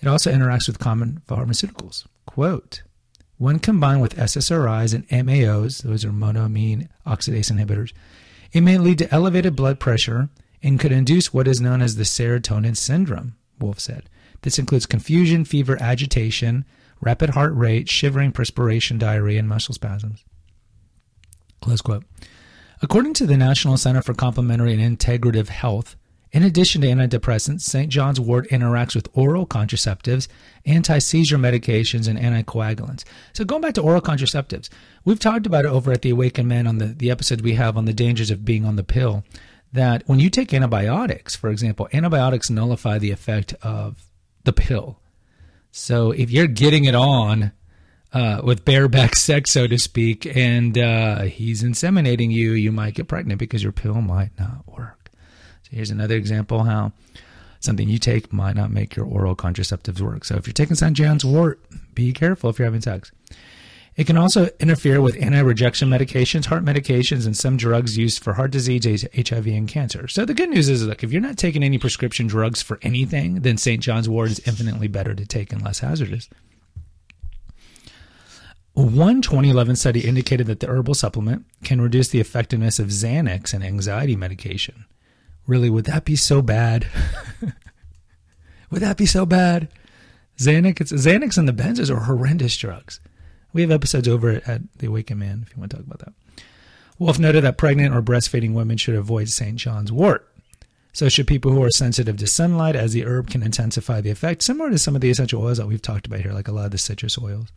It 0.01 0.07
also 0.07 0.31
interacts 0.31 0.67
with 0.67 0.77
common 0.77 1.23
pharmaceuticals. 1.27 2.05
Quote, 2.27 2.83
when 3.39 3.57
combined 3.57 4.03
with 4.03 4.17
SSRIs 4.17 4.93
and 4.93 5.07
MAOs, 5.09 5.81
those 5.81 6.05
are 6.05 6.11
monoamine 6.11 6.89
oxidase 7.07 7.51
inhibitors, 7.51 7.91
it 8.53 8.61
may 8.61 8.77
lead 8.77 8.97
to 8.99 9.13
elevated 9.13 9.55
blood 9.55 9.79
pressure 9.79 10.29
and 10.63 10.79
could 10.79 10.91
induce 10.91 11.33
what 11.33 11.47
is 11.47 11.61
known 11.61 11.81
as 11.81 11.95
the 11.95 12.03
serotonin 12.03 12.77
syndrome, 12.77 13.35
Wolf 13.59 13.79
said. 13.79 14.09
This 14.41 14.59
includes 14.59 14.85
confusion, 14.85 15.45
fever, 15.45 15.77
agitation, 15.81 16.65
rapid 16.99 17.31
heart 17.31 17.53
rate, 17.55 17.89
shivering, 17.89 18.31
perspiration, 18.31 18.97
diarrhea, 18.97 19.39
and 19.39 19.49
muscle 19.49 19.73
spasms. 19.73 20.23
Close 21.61 21.81
quote. 21.81 22.05
According 22.81 23.13
to 23.15 23.27
the 23.27 23.37
National 23.37 23.77
Center 23.77 24.01
for 24.01 24.13
Complementary 24.13 24.73
and 24.73 24.97
Integrative 24.97 25.49
Health, 25.49 25.95
in 26.31 26.43
addition 26.43 26.81
to 26.81 26.87
antidepressants, 26.87 27.61
St. 27.61 27.89
John's 27.89 28.19
wort 28.19 28.47
interacts 28.49 28.95
with 28.95 29.09
oral 29.13 29.45
contraceptives, 29.45 30.29
anti 30.65 30.97
seizure 30.99 31.37
medications, 31.37 32.07
and 32.07 32.17
anticoagulants. 32.17 33.03
So, 33.33 33.43
going 33.43 33.61
back 33.61 33.73
to 33.73 33.81
oral 33.81 34.01
contraceptives, 34.01 34.69
we've 35.03 35.19
talked 35.19 35.45
about 35.45 35.65
it 35.65 35.69
over 35.69 35.91
at 35.91 36.03
the 36.03 36.09
Awaken 36.09 36.47
Men 36.47 36.67
on 36.67 36.77
the, 36.77 36.85
the 36.85 37.11
episode 37.11 37.41
we 37.41 37.55
have 37.55 37.77
on 37.77 37.85
the 37.85 37.93
dangers 37.93 38.31
of 38.31 38.45
being 38.45 38.65
on 38.65 38.77
the 38.77 38.83
pill. 38.83 39.25
That 39.73 40.03
when 40.05 40.19
you 40.19 40.29
take 40.29 40.53
antibiotics, 40.53 41.35
for 41.35 41.49
example, 41.49 41.89
antibiotics 41.93 42.49
nullify 42.49 42.97
the 42.97 43.11
effect 43.11 43.53
of 43.61 44.05
the 44.43 44.53
pill. 44.53 44.99
So, 45.71 46.11
if 46.11 46.31
you're 46.31 46.47
getting 46.47 46.85
it 46.85 46.95
on, 46.95 47.51
uh, 48.13 48.41
with 48.43 48.63
bareback 48.63 49.15
sex, 49.17 49.51
so 49.51 49.67
to 49.67 49.77
speak, 49.77 50.25
and 50.25 50.77
uh, 50.77 51.23
he's 51.23 51.61
inseminating 51.61 52.31
you, 52.31 52.51
you 52.53 52.71
might 52.71 52.93
get 52.93 53.09
pregnant 53.09 53.39
because 53.39 53.63
your 53.63 53.71
pill 53.73 54.01
might 54.01 54.31
not 54.39 54.65
work. 54.67 55.00
So 55.63 55.69
here's 55.71 55.91
another 55.91 56.15
example 56.15 56.63
how 56.63 56.91
something 57.59 57.87
you 57.87 57.99
take 57.99 58.33
might 58.33 58.55
not 58.55 58.71
make 58.71 58.95
your 58.95 59.05
oral 59.05 59.35
contraceptives 59.35 60.01
work. 60.01 60.25
So 60.25 60.35
if 60.35 60.47
you're 60.47 60.53
taking 60.53 60.75
St. 60.75 60.95
John's 60.95 61.23
wort, 61.23 61.59
be 61.93 62.11
careful 62.11 62.49
if 62.49 62.59
you're 62.59 62.65
having 62.65 62.81
sex. 62.81 63.11
It 63.97 64.07
can 64.07 64.17
also 64.17 64.47
interfere 64.59 65.01
with 65.01 65.21
anti 65.21 65.39
rejection 65.39 65.89
medications, 65.89 66.45
heart 66.45 66.63
medications, 66.63 67.25
and 67.25 67.35
some 67.35 67.57
drugs 67.57 67.97
used 67.97 68.23
for 68.23 68.33
heart 68.33 68.51
disease, 68.51 69.05
HIV, 69.13 69.47
and 69.47 69.67
cancer. 69.67 70.07
So 70.07 70.23
the 70.23 70.33
good 70.33 70.49
news 70.49 70.69
is, 70.69 70.85
look, 70.85 71.03
if 71.03 71.11
you're 71.11 71.21
not 71.21 71.37
taking 71.37 71.61
any 71.61 71.77
prescription 71.77 72.27
drugs 72.27 72.61
for 72.61 72.79
anything, 72.81 73.41
then 73.41 73.57
St. 73.57 73.81
John's 73.81 74.07
wort 74.07 74.31
is 74.31 74.39
infinitely 74.47 74.87
better 74.87 75.13
to 75.13 75.25
take 75.25 75.51
and 75.51 75.61
less 75.61 75.79
hazardous. 75.79 76.29
One 78.73 79.21
2011 79.21 79.75
study 79.75 80.07
indicated 80.07 80.47
that 80.47 80.61
the 80.61 80.67
herbal 80.67 80.93
supplement 80.93 81.45
can 81.65 81.81
reduce 81.81 82.07
the 82.07 82.21
effectiveness 82.21 82.79
of 82.79 82.87
Xanax 82.87 83.53
and 83.53 83.63
anxiety 83.63 84.15
medication. 84.15 84.85
Really, 85.47 85.69
would 85.69 85.85
that 85.85 86.05
be 86.05 86.15
so 86.15 86.41
bad? 86.41 86.87
would 88.71 88.81
that 88.81 88.97
be 88.97 89.05
so 89.05 89.25
bad? 89.25 89.69
Xanax, 90.37 90.91
Xanax 90.91 91.37
and 91.37 91.47
the 91.47 91.53
benzos 91.53 91.89
are 91.89 92.01
horrendous 92.01 92.55
drugs. 92.57 92.99
We 93.53 93.61
have 93.61 93.71
episodes 93.71 94.07
over 94.07 94.41
at 94.45 94.61
The 94.77 94.87
Awakened 94.87 95.19
Man 95.19 95.43
if 95.45 95.53
you 95.53 95.59
want 95.59 95.71
to 95.71 95.77
talk 95.77 95.85
about 95.85 95.99
that. 95.99 96.13
Wolf 96.97 97.19
noted 97.19 97.43
that 97.43 97.57
pregnant 97.57 97.95
or 97.95 98.01
breastfeeding 98.01 98.53
women 98.53 98.77
should 98.77 98.95
avoid 98.95 99.29
St. 99.29 99.57
John's 99.57 99.91
wort. 99.91 100.27
So 100.93 101.09
should 101.09 101.27
people 101.27 101.51
who 101.51 101.63
are 101.63 101.69
sensitive 101.69 102.17
to 102.17 102.27
sunlight, 102.27 102.75
as 102.75 102.93
the 102.93 103.05
herb 103.05 103.29
can 103.29 103.43
intensify 103.43 104.01
the 104.01 104.11
effect, 104.11 104.43
similar 104.43 104.69
to 104.69 104.77
some 104.77 104.95
of 104.95 105.01
the 105.01 105.09
essential 105.09 105.41
oils 105.41 105.57
that 105.57 105.67
we've 105.67 105.81
talked 105.81 106.05
about 106.05 106.19
here, 106.19 106.33
like 106.33 106.47
a 106.47 106.51
lot 106.51 106.65
of 106.65 106.71
the 106.71 106.77
citrus 106.77 107.17
oils. 107.17 107.47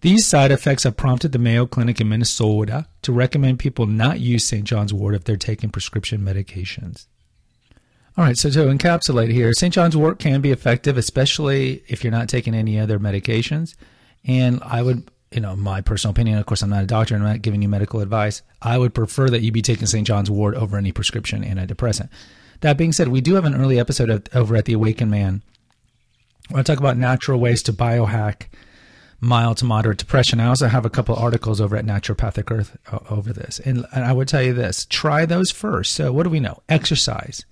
These 0.00 0.26
side 0.26 0.50
effects 0.50 0.84
have 0.84 0.96
prompted 0.96 1.32
the 1.32 1.38
Mayo 1.38 1.66
Clinic 1.66 2.00
in 2.00 2.08
Minnesota 2.08 2.86
to 3.02 3.12
recommend 3.12 3.58
people 3.58 3.86
not 3.86 4.20
use 4.20 4.46
St. 4.46 4.64
John's 4.64 4.94
wort 4.94 5.14
if 5.14 5.24
they're 5.24 5.36
taking 5.36 5.70
prescription 5.70 6.22
medications. 6.22 7.06
All 8.16 8.24
right, 8.24 8.36
so 8.36 8.50
to 8.50 8.60
encapsulate 8.60 9.30
here, 9.30 9.52
St. 9.52 9.72
John's 9.72 9.96
wort 9.96 10.18
can 10.18 10.40
be 10.40 10.50
effective, 10.50 10.96
especially 10.96 11.84
if 11.86 12.02
you're 12.02 12.10
not 12.10 12.28
taking 12.28 12.54
any 12.54 12.78
other 12.78 12.98
medications. 12.98 13.76
And 14.24 14.60
I 14.62 14.82
would, 14.82 15.10
you 15.30 15.40
know, 15.40 15.54
my 15.54 15.80
personal 15.80 16.12
opinion, 16.12 16.38
of 16.38 16.46
course, 16.46 16.62
I'm 16.62 16.70
not 16.70 16.82
a 16.82 16.86
doctor 16.86 17.14
and 17.14 17.22
I'm 17.22 17.32
not 17.34 17.42
giving 17.42 17.62
you 17.62 17.68
medical 17.68 18.00
advice. 18.00 18.42
I 18.62 18.78
would 18.78 18.94
prefer 18.94 19.28
that 19.30 19.42
you 19.42 19.52
be 19.52 19.62
taking 19.62 19.86
St. 19.86 20.06
John's 20.06 20.30
wort 20.30 20.54
over 20.54 20.76
any 20.76 20.92
prescription 20.92 21.44
antidepressant. 21.44 22.08
That 22.62 22.78
being 22.78 22.92
said, 22.92 23.08
we 23.08 23.20
do 23.20 23.34
have 23.34 23.44
an 23.44 23.54
early 23.54 23.78
episode 23.78 24.10
of, 24.10 24.24
over 24.34 24.56
at 24.56 24.64
The 24.64 24.74
Awakened 24.74 25.10
Man 25.10 25.42
where 26.48 26.60
I 26.60 26.62
talk 26.62 26.78
about 26.78 26.96
natural 26.96 27.38
ways 27.38 27.62
to 27.64 27.72
biohack 27.72 28.46
mild 29.20 29.58
to 29.58 29.64
moderate 29.64 29.98
depression. 29.98 30.40
I 30.40 30.46
also 30.46 30.68
have 30.68 30.86
a 30.86 30.90
couple 30.90 31.14
articles 31.14 31.60
over 31.60 31.76
at 31.76 31.84
Naturopathic 31.84 32.50
Earth 32.50 32.76
over 33.10 33.32
this. 33.32 33.60
And, 33.60 33.86
and 33.92 34.04
I 34.04 34.12
would 34.12 34.28
tell 34.28 34.42
you 34.42 34.54
this 34.54 34.86
try 34.86 35.26
those 35.26 35.50
first. 35.50 35.92
So, 35.94 36.12
what 36.12 36.24
do 36.24 36.30
we 36.30 36.40
know? 36.40 36.62
Exercise 36.68 37.44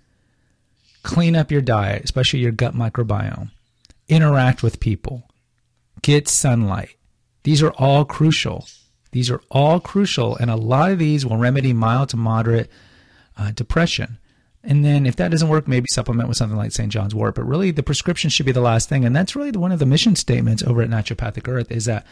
clean 1.03 1.37
up 1.37 1.51
your 1.51 1.63
diet, 1.63 2.05
especially 2.05 2.41
your 2.41 2.53
gut 2.53 2.75
microbiome, 2.75 3.51
interact 4.09 4.63
with 4.63 4.81
people, 4.81 5.29
get 6.03 6.29
sunlight. 6.29 6.97
These 7.45 7.63
are 7.63 7.73
all 7.73 8.05
crucial. 8.05 8.67
These 9.13 9.31
are 9.31 9.41
all 9.51 9.81
crucial, 9.81 10.37
and 10.37 10.51
a 10.51 10.57
lot 10.57 10.91
of 10.91 10.99
these 10.99 11.25
will 11.25 11.39
remedy 11.39 11.73
mild 11.73 12.11
to 12.11 12.17
moderate 12.17 12.71
uh, 13.39 13.53
depression. 13.53 14.19
And 14.69 14.85
then, 14.85 15.07
if 15.07 15.17
that 15.17 15.31
doesn't 15.31 15.49
work, 15.49 15.67
maybe 15.67 15.87
supplement 15.91 16.29
with 16.29 16.37
something 16.37 16.57
like 16.57 16.73
St. 16.73 16.93
John's 16.93 17.15
Wort. 17.15 17.35
But 17.35 17.49
really, 17.49 17.71
the 17.71 17.83
prescription 17.83 18.31
should 18.31 18.47
be 18.47 18.53
the 18.53 18.61
last 18.61 18.89
thing, 18.89 19.05
and 19.05 19.17
that's 19.17 19.35
really 19.35 19.51
one 19.51 19.73
of 19.73 19.79
the 19.81 19.87
mission 19.87 20.15
statements 20.15 20.63
over 20.63 20.83
at 20.83 20.91
Naturopathic 20.91 21.49
Earth 21.49 21.73
is 21.73 21.87
that 21.87 22.07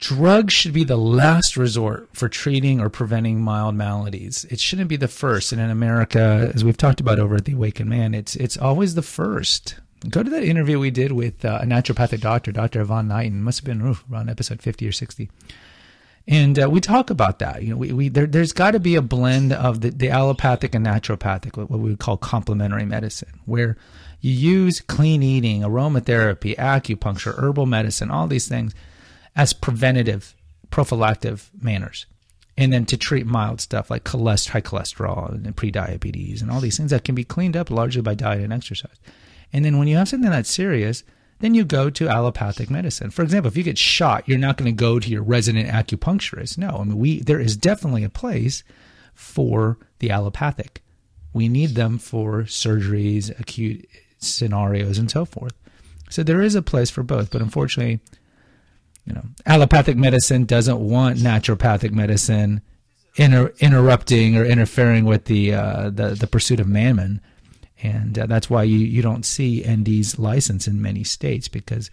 Drugs 0.00 0.52
should 0.52 0.72
be 0.72 0.84
the 0.84 0.98
last 0.98 1.56
resort 1.56 2.08
for 2.12 2.28
treating 2.28 2.80
or 2.80 2.90
preventing 2.90 3.40
mild 3.40 3.74
maladies. 3.74 4.44
It 4.50 4.60
shouldn't 4.60 4.88
be 4.88 4.96
the 4.96 5.08
first. 5.08 5.52
And 5.52 5.60
in 5.60 5.70
America, 5.70 6.50
as 6.54 6.64
we've 6.64 6.76
talked 6.76 7.00
about 7.00 7.18
over 7.18 7.36
at 7.36 7.44
the 7.44 7.54
Awakened 7.54 7.88
Man, 7.88 8.12
it's 8.12 8.36
it's 8.36 8.58
always 8.58 8.96
the 8.96 9.02
first. 9.02 9.76
Go 10.10 10.22
to 10.22 10.28
that 10.30 10.44
interview 10.44 10.78
we 10.78 10.90
did 10.90 11.12
with 11.12 11.44
uh, 11.44 11.60
a 11.62 11.64
naturopathic 11.64 12.20
doctor, 12.20 12.52
Dr. 12.52 12.82
Yvonne 12.82 13.08
Knighton. 13.08 13.42
Must 13.42 13.60
have 13.60 13.64
been 13.64 13.80
oof, 13.80 14.04
around 14.12 14.28
episode 14.28 14.60
50 14.60 14.86
or 14.86 14.92
60. 14.92 15.30
And 16.26 16.58
uh, 16.58 16.70
we 16.70 16.80
talk 16.80 17.10
about 17.10 17.38
that. 17.40 17.62
You 17.62 17.70
know, 17.70 17.76
we, 17.76 17.92
we 17.92 18.08
there, 18.08 18.26
has 18.32 18.52
got 18.52 18.70
to 18.70 18.80
be 18.80 18.94
a 18.94 19.02
blend 19.02 19.52
of 19.52 19.82
the, 19.82 19.90
the 19.90 20.08
allopathic 20.08 20.74
and 20.74 20.86
naturopathic, 20.86 21.56
what 21.56 21.70
we 21.70 21.90
would 21.90 21.98
call 21.98 22.16
complementary 22.16 22.86
medicine, 22.86 23.40
where 23.44 23.76
you 24.20 24.32
use 24.32 24.80
clean 24.80 25.22
eating, 25.22 25.60
aromatherapy, 25.60 26.56
acupuncture, 26.56 27.38
herbal 27.38 27.66
medicine, 27.66 28.10
all 28.10 28.26
these 28.26 28.48
things– 28.48 28.74
as 29.36 29.52
preventative, 29.52 30.34
prophylactic 30.70 31.38
manners. 31.60 32.06
And 32.56 32.72
then 32.72 32.86
to 32.86 32.96
treat 32.96 33.26
mild 33.26 33.60
stuff 33.60 33.90
like 33.90 34.04
cholesterol, 34.04 34.50
high 34.50 34.60
cholesterol 34.60 35.30
and 35.32 35.56
prediabetes 35.56 36.40
and 36.40 36.50
all 36.50 36.60
these 36.60 36.76
things 36.76 36.90
that 36.90 37.04
can 37.04 37.16
be 37.16 37.24
cleaned 37.24 37.56
up 37.56 37.68
largely 37.68 38.02
by 38.02 38.14
diet 38.14 38.42
and 38.42 38.52
exercise. 38.52 38.96
And 39.52 39.64
then 39.64 39.78
when 39.78 39.88
you 39.88 39.96
have 39.96 40.08
something 40.08 40.30
that's 40.30 40.50
serious, 40.50 41.02
then 41.40 41.54
you 41.54 41.64
go 41.64 41.90
to 41.90 42.08
allopathic 42.08 42.70
medicine. 42.70 43.10
For 43.10 43.22
example, 43.22 43.48
if 43.48 43.56
you 43.56 43.62
get 43.62 43.78
shot, 43.78 44.28
you're 44.28 44.38
not 44.38 44.56
going 44.56 44.74
to 44.74 44.80
go 44.80 44.98
to 44.98 45.08
your 45.08 45.22
resident 45.22 45.68
acupuncturist. 45.68 46.58
No, 46.58 46.78
I 46.80 46.84
mean 46.84 46.98
we 46.98 47.20
there 47.20 47.40
is 47.40 47.56
definitely 47.56 48.04
a 48.04 48.10
place 48.10 48.64
for 49.14 49.78
the 49.98 50.10
allopathic. 50.10 50.82
We 51.32 51.48
need 51.48 51.74
them 51.74 51.98
for 51.98 52.42
surgeries, 52.42 53.38
acute 53.38 53.88
scenarios, 54.18 54.98
and 54.98 55.10
so 55.10 55.24
forth. 55.24 55.54
So 56.10 56.22
there 56.22 56.42
is 56.42 56.54
a 56.54 56.62
place 56.62 56.90
for 56.90 57.02
both, 57.02 57.30
but 57.30 57.42
unfortunately, 57.42 58.00
you 59.04 59.14
know, 59.14 59.24
allopathic 59.46 59.96
medicine 59.96 60.44
doesn't 60.44 60.78
want 60.78 61.18
naturopathic 61.18 61.92
medicine 61.92 62.62
inter- 63.16 63.52
interrupting 63.58 64.36
or 64.36 64.44
interfering 64.44 65.04
with 65.04 65.26
the, 65.26 65.54
uh, 65.54 65.90
the 65.90 66.10
the 66.10 66.26
pursuit 66.26 66.60
of 66.60 66.68
mammon, 66.68 67.20
and 67.84 68.18
uh, 68.18 68.26
that's 68.26 68.48
why 68.48 68.62
you 68.62 68.78
you 68.78 69.02
don't 69.02 69.24
see 69.24 69.62
NDs 69.62 70.18
licensed 70.18 70.66
in 70.66 70.80
many 70.80 71.04
states 71.04 71.48
because 71.48 71.90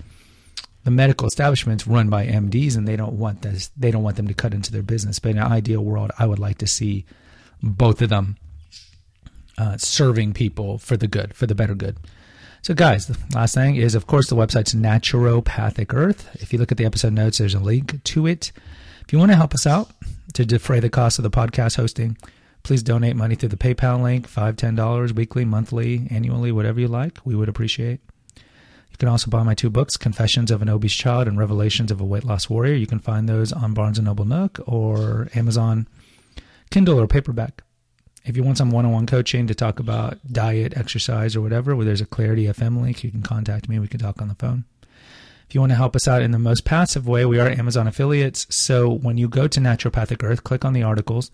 the 0.83 0.91
medical 0.91 1.27
establishments 1.27 1.85
run 1.85 2.09
by 2.09 2.25
MDs 2.25 2.77
and 2.77 2.87
they 2.87 2.95
don't 2.95 3.19
want 3.19 3.41
this 3.41 3.69
they 3.77 3.91
don't 3.91 4.01
want 4.01 4.15
them 4.15 4.27
to 4.27 4.33
cut 4.33 4.53
into 4.53 4.71
their 4.71 4.81
business. 4.81 5.19
But 5.19 5.31
in 5.31 5.37
an 5.37 5.51
ideal 5.51 5.83
world, 5.83 6.11
I 6.17 6.25
would 6.25 6.39
like 6.39 6.57
to 6.59 6.67
see 6.67 7.05
both 7.61 8.01
of 8.01 8.09
them 8.09 8.37
uh, 9.57 9.77
serving 9.77 10.33
people 10.33 10.77
for 10.77 10.95
the 10.95 11.07
good, 11.07 11.35
for 11.35 11.45
the 11.45 11.55
better 11.55 11.75
good. 11.75 11.97
So, 12.63 12.73
guys, 12.73 13.07
the 13.07 13.17
last 13.35 13.55
thing 13.55 13.75
is, 13.75 13.95
of 13.95 14.07
course, 14.07 14.29
the 14.29 14.35
website's 14.35 14.73
Naturopathic 14.73 15.93
Earth. 15.93 16.29
If 16.41 16.53
you 16.53 16.59
look 16.59 16.71
at 16.71 16.77
the 16.77 16.85
episode 16.85 17.13
notes, 17.13 17.39
there's 17.39 17.55
a 17.55 17.59
link 17.59 18.03
to 18.03 18.27
it. 18.27 18.51
If 19.01 19.11
you 19.11 19.19
want 19.19 19.31
to 19.31 19.35
help 19.35 19.53
us 19.53 19.67
out 19.67 19.91
to 20.33 20.45
defray 20.45 20.79
the 20.79 20.89
cost 20.89 21.19
of 21.19 21.23
the 21.23 21.31
podcast 21.31 21.75
hosting, 21.75 22.17
please 22.63 22.83
donate 22.83 23.15
money 23.15 23.35
through 23.35 23.49
the 23.49 23.57
PayPal 23.57 24.01
link, 24.01 24.29
$5, 24.29 24.55
$10 24.55 25.11
weekly, 25.13 25.45
monthly, 25.45 26.07
annually, 26.09 26.51
whatever 26.51 26.79
you 26.79 26.87
like. 26.87 27.19
We 27.25 27.35
would 27.35 27.49
appreciate. 27.49 27.99
You 28.35 28.97
can 28.97 29.07
also 29.07 29.29
buy 29.29 29.43
my 29.43 29.55
two 29.55 29.69
books, 29.69 29.97
Confessions 29.97 30.51
of 30.51 30.61
an 30.61 30.69
Obese 30.69 30.93
Child 30.93 31.27
and 31.27 31.37
Revelations 31.37 31.91
of 31.91 32.01
a 32.01 32.05
Weight 32.05 32.23
Loss 32.23 32.49
Warrior. 32.49 32.75
You 32.75 32.87
can 32.87 32.99
find 32.99 33.27
those 33.27 33.51
on 33.51 33.73
Barnes 33.73 33.99
& 33.99 34.01
Noble 34.01 34.25
Nook 34.25 34.59
or 34.67 35.29
Amazon 35.33 35.87
Kindle 36.69 36.99
or 36.99 37.07
paperback 37.07 37.63
if 38.23 38.37
you 38.37 38.43
want 38.43 38.57
some 38.57 38.71
one-on-one 38.71 39.07
coaching 39.07 39.47
to 39.47 39.55
talk 39.55 39.79
about 39.79 40.19
diet, 40.31 40.77
exercise, 40.77 41.35
or 41.35 41.41
whatever, 41.41 41.75
where 41.75 41.85
there's 41.85 42.01
a 42.01 42.05
Clarity 42.05 42.45
FM 42.45 42.81
link, 42.81 43.03
you 43.03 43.11
can 43.11 43.23
contact 43.23 43.67
me. 43.67 43.79
We 43.79 43.87
can 43.87 43.99
talk 43.99 44.21
on 44.21 44.27
the 44.27 44.35
phone. 44.35 44.65
If 45.47 45.55
you 45.55 45.61
want 45.61 45.71
to 45.71 45.77
help 45.77 45.95
us 45.95 46.07
out 46.07 46.21
in 46.21 46.31
the 46.31 46.39
most 46.39 46.63
passive 46.63 47.07
way, 47.07 47.25
we 47.25 47.39
are 47.39 47.49
Amazon 47.49 47.87
affiliates. 47.87 48.47
So 48.49 48.89
when 48.89 49.17
you 49.17 49.27
go 49.27 49.47
to 49.47 49.59
Naturopathic 49.59 50.23
Earth, 50.23 50.43
click 50.43 50.63
on 50.63 50.73
the 50.73 50.83
articles 50.83 51.31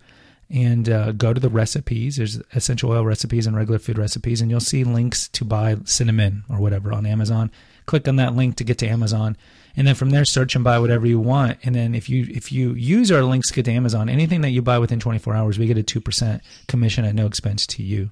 and 0.50 0.88
uh, 0.88 1.12
go 1.12 1.34
to 1.34 1.40
the 1.40 1.48
recipes. 1.48 2.16
There's 2.16 2.40
essential 2.54 2.90
oil 2.90 3.04
recipes 3.04 3.46
and 3.46 3.56
regular 3.56 3.78
food 3.78 3.98
recipes, 3.98 4.40
and 4.40 4.50
you'll 4.50 4.60
see 4.60 4.84
links 4.84 5.28
to 5.28 5.44
buy 5.44 5.76
cinnamon 5.84 6.44
or 6.48 6.58
whatever 6.58 6.92
on 6.92 7.06
Amazon. 7.06 7.50
Click 7.86 8.08
on 8.08 8.16
that 8.16 8.34
link 8.34 8.56
to 8.56 8.64
get 8.64 8.78
to 8.78 8.86
Amazon 8.86 9.36
and 9.78 9.86
then 9.86 9.94
from 9.94 10.10
there 10.10 10.24
search 10.24 10.56
and 10.56 10.64
buy 10.64 10.78
whatever 10.80 11.06
you 11.06 11.20
want. 11.20 11.56
And 11.62 11.74
then 11.74 11.94
if 11.94 12.08
you 12.08 12.26
if 12.28 12.50
you 12.50 12.72
use 12.72 13.12
our 13.12 13.22
links 13.22 13.48
to 13.48 13.54
get 13.54 13.64
to 13.66 13.72
amazon 13.72 14.08
anything 14.08 14.40
that 14.40 14.50
you 14.50 14.60
buy 14.60 14.78
within 14.78 14.98
24 14.98 15.34
hours 15.34 15.58
we 15.58 15.66
get 15.66 15.78
a 15.78 15.82
2% 15.82 16.40
commission 16.66 17.04
at 17.04 17.14
no 17.14 17.26
expense 17.26 17.66
to 17.68 17.82
you. 17.82 18.10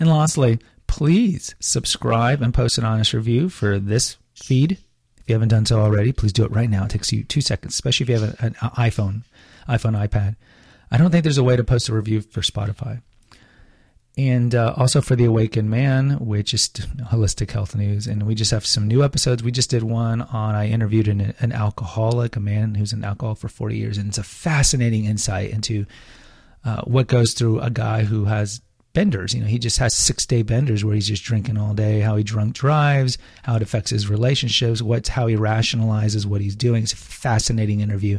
And 0.00 0.08
lastly 0.08 0.58
please 0.86 1.54
subscribe 1.60 2.40
and 2.40 2.54
post 2.54 2.78
an 2.78 2.84
honest 2.84 3.12
review 3.12 3.50
for 3.50 3.78
this 3.78 4.16
feed. 4.34 4.78
If 5.18 5.28
you 5.28 5.34
haven't 5.34 5.50
done 5.50 5.66
so 5.66 5.80
already 5.80 6.12
please 6.12 6.32
do 6.32 6.44
it 6.44 6.50
right 6.50 6.70
now. 6.70 6.84
It 6.84 6.90
takes 6.90 7.12
you 7.12 7.22
two 7.22 7.42
seconds 7.42 7.74
especially 7.74 8.04
if 8.04 8.08
you 8.08 8.18
have 8.18 8.40
an 8.40 8.54
iphone 8.54 9.24
iphone 9.68 10.08
ipad 10.08 10.36
i 10.90 10.96
don't 10.96 11.10
think 11.10 11.22
there's 11.22 11.38
a 11.38 11.44
way 11.44 11.56
to 11.56 11.64
post 11.64 11.88
a 11.88 11.94
review 11.94 12.20
for 12.20 12.40
spotify. 12.40 13.00
And 14.18 14.54
uh, 14.54 14.74
also 14.76 15.00
for 15.00 15.16
the 15.16 15.24
awakened 15.24 15.70
man 15.70 16.18
which 16.18 16.52
is 16.52 16.68
holistic 16.68 17.52
health 17.52 17.74
news. 17.74 18.06
And 18.06 18.24
we 18.24 18.34
just 18.34 18.50
have 18.50 18.66
some 18.66 18.86
new 18.86 19.02
episodes. 19.02 19.42
We 19.42 19.52
just 19.52 19.70
did 19.70 19.82
one 19.82 20.20
on 20.20 20.54
i 20.54 20.68
interviewed 20.68 21.08
an, 21.08 21.32
an 21.38 21.52
alcoholic 21.52 22.36
a 22.36 22.40
man 22.40 22.74
who's 22.74 22.92
an 22.92 23.04
alcoholic 23.04 23.38
for 23.38 23.48
40 23.48 23.76
years. 23.76 23.98
And 23.98 24.08
it's 24.08 24.18
a 24.18 24.22
fascinating 24.22 25.04
insight 25.04 25.50
into 25.50 25.86
uh, 26.64 26.82
what 26.82 27.06
goes 27.06 27.32
through 27.32 27.60
a 27.60 27.70
guy 27.70 28.04
who 28.04 28.26
has 28.26 28.60
benders. 28.92 29.32
You 29.32 29.40
know, 29.40 29.46
he 29.46 29.58
just 29.58 29.78
has 29.78 29.94
six 29.94 30.26
day 30.26 30.42
benders 30.42 30.84
where 30.84 30.94
he's 30.94 31.08
just 31.08 31.24
drinking 31.24 31.56
all 31.56 31.74
day, 31.74 32.00
how 32.00 32.16
he 32.16 32.24
drunk 32.24 32.54
drives, 32.54 33.16
how 33.44 33.56
it 33.56 33.62
affects 33.62 33.90
his 33.90 34.10
relationships, 34.10 34.82
what's 34.82 35.10
how 35.10 35.28
he 35.28 35.36
rationalizes 35.36 36.26
what 36.26 36.40
he's 36.40 36.56
doing. 36.56 36.82
It's 36.82 36.92
a 36.92 36.96
fascinating 36.96 37.80
interview 37.80 38.18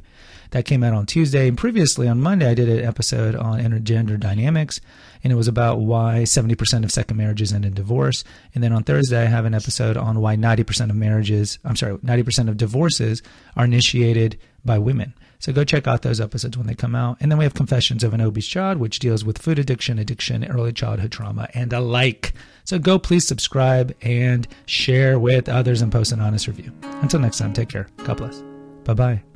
that 0.52 0.66
came 0.66 0.84
out 0.84 0.94
on 0.94 1.06
Tuesday. 1.06 1.48
And 1.48 1.58
previously 1.58 2.08
on 2.08 2.22
Monday, 2.22 2.50
I 2.50 2.54
did 2.54 2.70
an 2.70 2.86
episode 2.86 3.36
on 3.36 3.60
intergender 3.60 4.20
dynamics, 4.20 4.80
and 5.24 5.34
it 5.34 5.36
was 5.36 5.48
about 5.48 5.80
why 5.80 6.22
70% 6.24 6.84
of 6.84 6.92
second 6.92 7.18
marriages 7.18 7.52
end 7.52 7.66
in 7.66 7.74
divorce. 7.74 8.24
And 8.54 8.64
then 8.64 8.74
on 8.74 8.84
Thursday, 8.84 9.22
I 9.22 9.26
have 9.26 9.46
an 9.46 9.54
episode 9.54 9.98
on 9.98 10.20
why 10.20 10.36
90% 10.36 10.90
of 10.90 10.96
marriages, 10.96 11.60
I'm 11.64 11.76
sorry, 11.76 11.98
90% 11.98 12.50
of 12.50 12.58
divorces 12.58 13.22
are 13.56 13.66
initiated 13.66 14.40
by 14.64 14.78
women. 14.78 15.14
So 15.40 15.52
go 15.52 15.64
check 15.64 15.88
out 15.88 16.04
those 16.04 16.22
episodes 16.22 16.56
when 16.56 16.68
they 16.68 16.76
come 16.76 16.94
out. 16.94 17.18
And 17.20 17.32
then 17.32 17.40
we 17.40 17.46
have 17.46 17.56
Confessions 17.56 18.04
of 18.04 18.14
an 18.14 18.22
Obese 18.22 18.46
Child, 18.46 18.78
which 18.78 19.00
deals 19.00 19.26
with 19.26 19.40
food 19.40 19.58
addiction, 19.58 19.98
addiction, 19.98 20.46
early 20.46 20.72
childhood 20.72 21.12
trauma, 21.12 21.50
and 21.56 21.74
alike. 21.74 22.34
So 22.64 22.78
go 22.78 23.00
please 23.00 23.28
subscribe 23.28 23.96
and 24.04 24.48
share 24.68 25.18
with 25.18 25.50
others 25.50 25.82
and 25.82 25.92
post 25.92 26.12
an 26.12 26.20
honest 26.20 26.48
review. 26.48 26.72
Until 26.84 27.20
next 27.20 27.40
time, 27.40 27.54
take 27.54 27.70
care. 27.70 27.88
God 28.04 28.18
bless. 28.18 28.44
Bye 28.84 28.94
bye. 28.94 29.31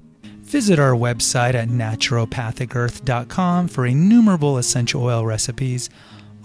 Visit 0.46 0.78
our 0.78 0.94
website 0.94 1.56
at 1.56 1.70
naturopathicearth.com 1.70 3.68
for 3.68 3.86
innumerable 3.86 4.60
essential 4.60 5.04
oil 5.04 5.26
recipes, 5.26 5.90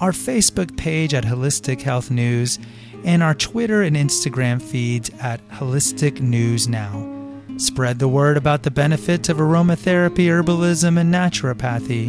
our 0.00 0.12
Facebook 0.12 0.75
page 0.78 1.12
at 1.12 1.25
Holistic 1.25 1.83
Health 1.83 2.11
News, 2.11 2.59
and 3.04 3.23
our 3.23 3.35
Twitter 3.35 3.83
and 3.83 3.97
Instagram 3.97 4.61
feeds 4.62 5.11
at 5.21 5.47
Holistic 5.50 6.21
News 6.21 6.66
Now. 6.66 7.07
Spread 7.59 7.99
the 7.99 8.09
word 8.09 8.38
about 8.38 8.62
the 8.62 8.71
benefits 8.71 9.28
of 9.28 9.37
aromatherapy, 9.37 10.28
herbalism, 10.28 10.99
and 10.99 11.12
naturopathy. 11.12 12.09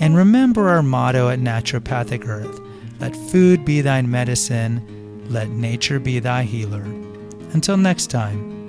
And 0.00 0.16
remember 0.16 0.68
our 0.68 0.82
motto 0.82 1.28
at 1.28 1.38
Naturopathic 1.38 2.26
Earth 2.26 2.58
let 2.98 3.14
food 3.16 3.64
be 3.64 3.80
thine 3.80 4.10
medicine, 4.10 5.24
let 5.28 5.48
nature 5.48 6.00
be 6.00 6.18
thy 6.18 6.42
healer. 6.42 6.82
Until 7.52 7.76
next 7.76 8.08
time. 8.08 8.61